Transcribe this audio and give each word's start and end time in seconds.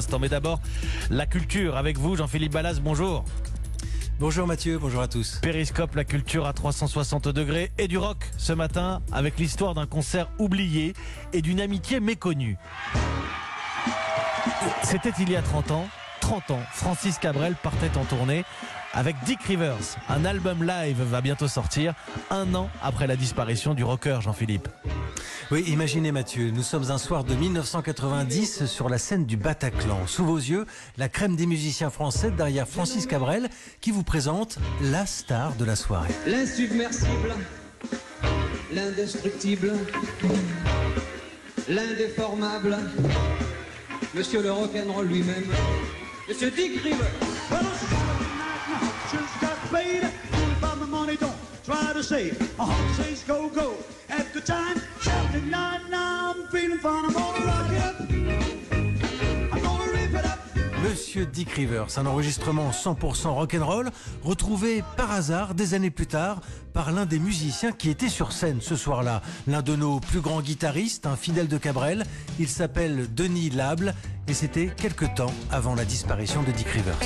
instant. 0.00 0.18
Mais 0.18 0.30
d'abord, 0.30 0.60
la 1.10 1.26
culture 1.26 1.76
avec 1.76 1.98
vous, 1.98 2.16
Jean-Philippe 2.16 2.52
Ballas, 2.52 2.80
bonjour. 2.82 3.24
Bonjour 4.18 4.46
Mathieu, 4.46 4.78
bonjour 4.78 5.02
à 5.02 5.08
tous. 5.08 5.38
Périscope, 5.42 5.94
la 5.94 6.04
culture 6.04 6.46
à 6.46 6.54
360 6.54 7.28
degrés 7.28 7.70
et 7.78 7.86
du 7.86 7.98
rock 7.98 8.16
ce 8.38 8.54
matin 8.54 9.02
avec 9.12 9.38
l'histoire 9.38 9.74
d'un 9.74 9.86
concert 9.86 10.28
oublié 10.38 10.94
et 11.34 11.42
d'une 11.42 11.60
amitié 11.60 12.00
méconnue. 12.00 12.56
C'était 14.82 15.12
il 15.20 15.30
y 15.30 15.36
a 15.36 15.42
30 15.42 15.70
ans. 15.70 15.88
30 16.20 16.50
ans, 16.50 16.62
Francis 16.72 17.18
Cabrel 17.18 17.54
partait 17.62 17.96
en 17.98 18.04
tournée 18.04 18.44
avec 18.92 19.16
Dick 19.24 19.42
Rivers. 19.42 19.96
Un 20.08 20.24
album 20.24 20.64
live 20.64 21.02
va 21.02 21.20
bientôt 21.20 21.48
sortir, 21.48 21.94
un 22.30 22.54
an 22.54 22.70
après 22.82 23.06
la 23.06 23.16
disparition 23.16 23.74
du 23.74 23.84
rocker 23.84 24.18
Jean-Philippe. 24.20 24.68
Oui, 25.50 25.64
imaginez 25.66 26.12
Mathieu, 26.12 26.50
nous 26.50 26.62
sommes 26.62 26.90
un 26.90 26.98
soir 26.98 27.24
de 27.24 27.34
1990 27.34 28.66
sur 28.66 28.88
la 28.88 28.98
scène 28.98 29.26
du 29.26 29.36
Bataclan. 29.36 30.06
Sous 30.06 30.24
vos 30.24 30.36
yeux, 30.36 30.66
la 30.96 31.08
crème 31.08 31.36
des 31.36 31.46
musiciens 31.46 31.90
français 31.90 32.30
derrière 32.30 32.68
Francis 32.68 33.06
Cabrel 33.06 33.48
qui 33.80 33.90
vous 33.90 34.04
présente 34.04 34.58
la 34.82 35.06
star 35.06 35.54
de 35.56 35.64
la 35.64 35.76
soirée. 35.76 36.14
L'insubmersible, 36.26 37.34
l'indestructible, 38.72 39.72
l'indéformable, 41.68 42.78
Monsieur 44.12 44.42
le 44.42 44.50
rock'n'roll 44.50 45.06
lui-même, 45.06 45.46
Monsieur 46.28 46.50
Dick 46.50 46.80
Rivers. 46.82 48.09
Just 49.70 49.72
got 49.72 49.82
paid, 49.82 50.02
fool 50.02 50.52
about 50.58 50.78
my 50.78 50.86
money, 50.86 51.16
don't 51.16 51.34
try 51.64 51.92
to 51.92 52.02
save. 52.02 52.40
A 52.58 52.64
heart 52.64 52.96
says 52.96 53.24
go, 53.26 53.48
go. 53.48 53.74
At 54.08 54.32
the 54.32 54.40
time, 54.40 54.80
shouting, 55.00 55.50
nah, 55.50 55.78
nah, 55.88 56.32
I'm 56.32 56.48
feeling 56.48 56.78
fine, 56.78 57.04
I'm 57.06 57.12
gonna 57.12 57.46
rock 57.46 57.70
it 57.70 57.82
up. 57.82 58.00
I'm 59.52 59.62
gonna 59.62 59.92
rip 59.92 60.14
it 60.14 60.24
up. 60.24 60.38
Monsieur 60.82 61.26
Dick 61.26 61.50
Rivers, 61.50 61.98
un 61.98 62.06
enregistrement 62.06 62.70
100% 62.70 63.28
rock'n'roll, 63.34 63.90
retrouvé 64.24 64.82
par 64.96 65.10
hasard 65.10 65.54
des 65.54 65.74
années 65.74 65.90
plus 65.90 66.06
tard 66.06 66.40
par 66.72 66.90
l'un 66.92 67.06
des 67.06 67.18
musiciens 67.18 67.72
qui 67.72 67.90
était 67.90 68.08
sur 68.08 68.32
scène 68.32 68.60
ce 68.60 68.76
soir-là. 68.76 69.22
L'un 69.46 69.62
de 69.62 69.76
nos 69.76 70.00
plus 70.00 70.20
grands 70.20 70.40
guitaristes, 70.40 71.06
un 71.06 71.16
fidèle 71.16 71.48
de 71.48 71.58
Cabrel. 71.58 72.04
Il 72.38 72.48
s'appelle 72.48 73.12
Denis 73.14 73.50
Lable 73.50 73.94
et 74.26 74.34
c'était 74.34 74.68
quelque 74.68 75.04
temps 75.14 75.32
avant 75.50 75.74
la 75.74 75.84
disparition 75.84 76.42
de 76.42 76.52
Dick 76.52 76.68
Rivers. 76.68 76.98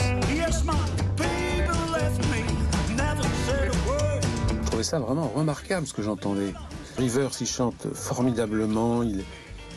Je 4.50 4.66
trouvais 4.66 4.82
ça 4.82 4.98
vraiment 4.98 5.28
remarquable 5.28 5.86
ce 5.86 5.92
que 5.92 6.02
j'entendais. 6.02 6.52
Rivers, 6.98 7.30
il 7.40 7.46
chante 7.46 7.86
formidablement, 7.92 9.02
il, 9.02 9.24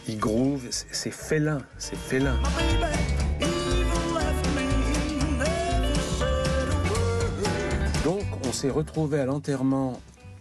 il 0.08 0.18
groove, 0.18 0.68
c'est 0.70 1.12
félin, 1.12 1.60
c'est 1.78 1.98
félin. 1.98 2.36
Donc, 8.04 8.24
on 8.48 8.52
s'est 8.52 8.70
retrouvé 8.70 9.20
à 9.20 9.26
l'enterrement 9.26 10.00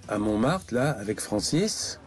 à 0.09 0.19
Montmartre, 0.19 0.73
là, 0.73 0.91
avec 1.01 1.21
Francis, 1.21 1.99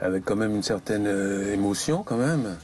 avec 0.00 0.24
quand 0.24 0.36
même 0.36 0.54
une 0.54 0.62
certaine 0.62 1.06
euh, 1.06 1.54
émotion, 1.54 2.02
quand 2.02 2.18
même. 2.18 2.56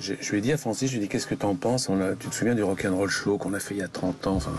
Je, 0.00 0.14
je 0.20 0.30
lui 0.32 0.38
ai 0.38 0.40
dit 0.40 0.52
à 0.52 0.56
Francis, 0.56 0.90
je 0.90 0.96
lui 0.96 1.02
ai 1.02 1.06
dit, 1.06 1.08
qu'est-ce 1.08 1.28
que 1.28 1.36
t'en 1.36 1.54
penses? 1.54 1.88
On 1.88 2.00
a, 2.00 2.14
Tu 2.16 2.28
te 2.28 2.34
souviens 2.34 2.56
du 2.56 2.62
rock'n'roll 2.64 3.08
show 3.08 3.38
qu'on 3.38 3.54
a 3.54 3.60
fait 3.60 3.74
il 3.74 3.78
y 3.78 3.82
a 3.82 3.88
30 3.88 4.26
ans? 4.26 4.34
Enfin, 4.34 4.52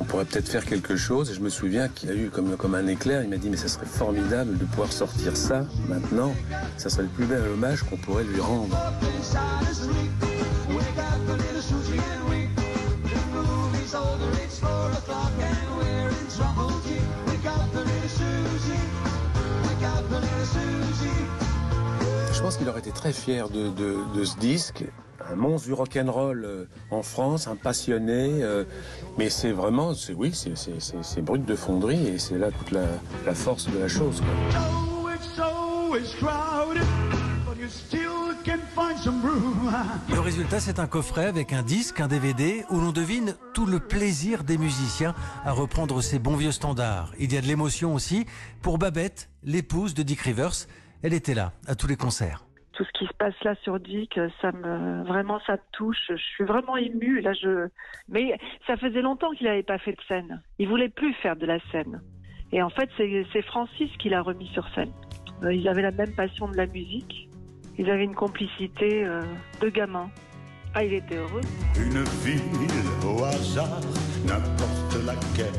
On 0.00 0.04
pourrait 0.04 0.24
peut-être 0.24 0.48
faire 0.48 0.64
quelque 0.64 0.96
chose. 0.96 1.30
Et 1.30 1.34
je 1.34 1.40
me 1.40 1.48
souviens 1.48 1.88
qu'il 1.88 2.10
a 2.10 2.14
eu 2.14 2.30
comme, 2.30 2.74
un 2.74 2.86
éclair. 2.86 3.22
Il 3.22 3.30
m'a 3.30 3.36
dit, 3.36 3.48
mais 3.48 3.56
ça 3.56 3.68
serait 3.68 3.86
formidable 3.86 4.58
de 4.58 4.64
pouvoir 4.64 4.92
sortir 4.92 5.36
ça 5.36 5.66
maintenant. 5.88 6.34
Ça 6.76 6.90
serait 6.90 7.04
le 7.04 7.08
plus 7.08 7.26
bel 7.26 7.42
hommage 7.42 7.82
qu'on 7.82 7.96
pourrait 7.96 8.24
lui 8.24 8.40
rendre. 8.40 8.76
Je 22.32 22.42
pense 22.42 22.58
qu'il 22.58 22.68
aurait 22.68 22.80
été 22.80 22.92
très 22.92 23.12
fier 23.12 23.48
de 23.48 24.24
ce 24.24 24.36
disque. 24.36 24.84
Un 25.30 25.34
monstre 25.36 25.66
du 25.66 25.72
rock'n'roll 25.72 26.44
euh, 26.44 26.64
en 26.90 27.02
France, 27.02 27.48
un 27.48 27.56
passionné. 27.56 28.42
euh, 28.42 28.64
mais 29.18 29.28
c'est 29.30 29.52
vraiment, 29.52 29.94
c'est 29.94 30.12
oui, 30.14 30.30
c'est- 30.34 30.56
c'est 30.56 30.80
c'est- 30.80 31.02
c'est 31.02 31.22
brut 31.22 31.44
de 31.44 31.56
fonderie 31.56 32.06
et 32.08 32.18
c'est 32.18 32.38
là 32.38 32.50
toute 32.50 32.70
la, 32.70 32.84
la 33.24 33.34
force 33.34 33.68
de 33.70 33.78
la 33.78 33.88
chose. 33.88 34.20
quoi. 34.20 34.60
So 34.60 35.10
it's 35.10 35.34
so 35.36 35.96
it's 35.96 36.14
crowded, 36.14 36.82
but 37.46 37.58
you 37.60 37.68
still 37.68 38.36
can 38.44 38.58
find 38.74 38.96
some 39.02 39.20
room. 39.22 39.72
Le 40.12 40.20
résultat, 40.20 40.60
c'est 40.60 40.78
un 40.78 40.86
coffret 40.86 41.26
avec 41.26 41.52
un 41.52 41.62
disque, 41.62 42.00
un 42.00 42.08
DVD, 42.08 42.64
où 42.70 42.78
l'on 42.80 42.92
devine 42.92 43.34
tout 43.54 43.66
le 43.66 43.80
plaisir 43.80 44.44
des 44.44 44.58
musiciens 44.58 45.14
à 45.44 45.50
reprendre 45.52 46.00
ces 46.02 46.18
bons 46.20 46.36
vieux 46.36 46.52
standards. 46.52 47.12
Il 47.18 47.32
y 47.32 47.36
a 47.36 47.40
de 47.40 47.46
l'émotion 47.46 47.94
aussi 47.94 48.26
pour 48.62 48.78
Babette, 48.78 49.28
l'épouse 49.42 49.94
de 49.94 50.02
Dick 50.04 50.20
Rivers. 50.20 50.66
Elle 51.02 51.14
était 51.14 51.34
là, 51.34 51.52
à 51.66 51.74
tous 51.74 51.86
les 51.88 51.96
concerts. 51.96 52.44
Tout 52.76 52.84
ce 52.84 52.92
qui 52.98 53.06
se 53.06 53.14
passe 53.14 53.34
là 53.42 53.54
sur 53.62 53.80
Dick, 53.80 54.20
ça 54.42 54.52
me 54.52 55.02
vraiment 55.04 55.40
ça 55.46 55.56
touche. 55.72 55.96
Je 56.10 56.16
suis 56.16 56.44
vraiment 56.44 56.76
émue 56.76 57.20
là. 57.20 57.32
Je 57.32 57.68
mais 58.08 58.38
ça 58.66 58.76
faisait 58.76 59.00
longtemps 59.00 59.30
qu'il 59.32 59.46
n'avait 59.46 59.62
pas 59.62 59.78
fait 59.78 59.92
de 59.92 60.00
scène. 60.06 60.42
Il 60.58 60.68
voulait 60.68 60.90
plus 60.90 61.14
faire 61.14 61.36
de 61.36 61.46
la 61.46 61.58
scène. 61.72 62.02
Et 62.52 62.62
en 62.62 62.68
fait, 62.68 62.88
c'est 62.98 63.42
Francis 63.42 63.90
qui 63.98 64.08
l'a 64.10 64.22
remis 64.22 64.48
sur 64.48 64.68
scène. 64.74 64.92
Euh, 65.42 65.52
Ils 65.52 65.66
avaient 65.68 65.82
la 65.82 65.90
même 65.90 66.14
passion 66.14 66.48
de 66.48 66.56
la 66.56 66.66
musique. 66.66 67.28
Ils 67.78 67.90
avaient 67.90 68.04
une 68.04 68.14
complicité 68.14 69.04
euh, 69.04 69.22
de 69.60 69.68
gamins. 69.68 70.10
Ah, 70.74 70.84
il 70.84 70.94
était 70.94 71.16
heureux. 71.16 71.40
Une 71.76 72.02
ville 72.24 72.70
au 73.04 73.24
hasard, 73.24 73.80
n'importe 74.26 75.04
laquelle. 75.04 75.52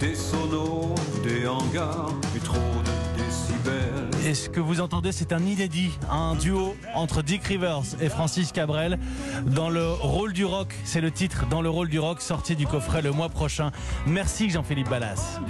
Des 0.00 0.14
sonos, 0.14 0.94
des 1.22 1.46
hangars, 1.46 2.10
plus 2.32 2.40
trop 2.40 2.56
de 2.56 3.22
décibels. 3.22 3.91
Et 4.24 4.34
ce 4.34 4.48
que 4.48 4.60
vous 4.60 4.80
entendez, 4.80 5.10
c'est 5.10 5.32
un 5.32 5.44
inédit, 5.44 5.90
un 6.08 6.36
duo 6.36 6.76
entre 6.94 7.22
Dick 7.22 7.44
Rivers 7.44 7.82
et 8.00 8.08
Francis 8.08 8.52
Cabrel 8.52 8.98
dans 9.46 9.68
le 9.68 9.90
rôle 9.90 10.32
du 10.32 10.44
rock. 10.44 10.74
C'est 10.84 11.00
le 11.00 11.10
titre 11.10 11.46
dans 11.48 11.60
le 11.60 11.68
rôle 11.68 11.88
du 11.88 11.98
rock 11.98 12.20
sorti 12.20 12.54
du 12.54 12.66
coffret 12.66 13.02
le 13.02 13.10
mois 13.10 13.28
prochain. 13.28 13.72
Merci 14.06 14.48
Jean-Philippe 14.48 14.88
Ballas. 14.88 15.40